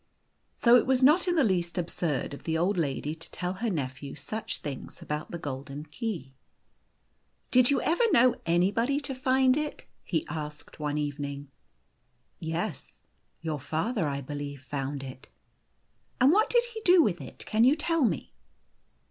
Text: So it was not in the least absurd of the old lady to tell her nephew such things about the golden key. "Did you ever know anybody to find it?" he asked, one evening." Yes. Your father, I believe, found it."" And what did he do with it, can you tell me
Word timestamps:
So 0.55 0.75
it 0.77 0.87
was 0.87 1.03
not 1.03 1.27
in 1.27 1.35
the 1.35 1.43
least 1.43 1.77
absurd 1.77 2.33
of 2.33 2.43
the 2.43 2.57
old 2.57 2.75
lady 2.75 3.13
to 3.13 3.29
tell 3.29 3.53
her 3.61 3.69
nephew 3.69 4.15
such 4.15 4.57
things 4.57 4.99
about 4.99 5.29
the 5.29 5.37
golden 5.37 5.85
key. 5.85 6.33
"Did 7.51 7.69
you 7.69 7.83
ever 7.83 8.03
know 8.11 8.33
anybody 8.47 8.99
to 8.99 9.13
find 9.13 9.55
it?" 9.55 9.85
he 10.03 10.25
asked, 10.27 10.79
one 10.79 10.97
evening." 10.97 11.51
Yes. 12.53 13.03
Your 13.41 13.59
father, 13.59 14.07
I 14.07 14.21
believe, 14.21 14.63
found 14.63 15.03
it."" 15.03 15.27
And 16.19 16.31
what 16.31 16.49
did 16.49 16.63
he 16.73 16.81
do 16.83 17.03
with 17.03 17.21
it, 17.21 17.45
can 17.45 17.63
you 17.63 17.75
tell 17.75 18.03
me 18.03 18.33